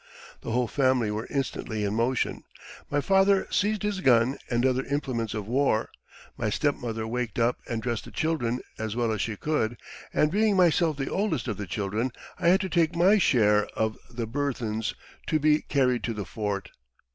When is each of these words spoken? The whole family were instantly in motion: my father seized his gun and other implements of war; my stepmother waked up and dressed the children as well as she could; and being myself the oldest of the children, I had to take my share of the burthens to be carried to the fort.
The 0.41 0.49
whole 0.49 0.67
family 0.67 1.11
were 1.11 1.27
instantly 1.29 1.83
in 1.83 1.93
motion: 1.93 2.43
my 2.89 3.01
father 3.01 3.45
seized 3.51 3.83
his 3.83 4.01
gun 4.01 4.35
and 4.49 4.65
other 4.65 4.83
implements 4.85 5.35
of 5.35 5.47
war; 5.47 5.89
my 6.39 6.49
stepmother 6.49 7.05
waked 7.05 7.37
up 7.37 7.59
and 7.69 7.83
dressed 7.83 8.05
the 8.05 8.11
children 8.11 8.61
as 8.79 8.95
well 8.95 9.11
as 9.11 9.21
she 9.21 9.35
could; 9.35 9.77
and 10.11 10.31
being 10.31 10.55
myself 10.57 10.97
the 10.97 11.11
oldest 11.11 11.47
of 11.47 11.57
the 11.57 11.67
children, 11.67 12.11
I 12.39 12.47
had 12.47 12.61
to 12.61 12.69
take 12.69 12.95
my 12.95 13.19
share 13.19 13.65
of 13.75 13.95
the 14.09 14.25
burthens 14.25 14.95
to 15.27 15.37
be 15.37 15.61
carried 15.61 16.03
to 16.05 16.15
the 16.15 16.25
fort. 16.25 16.71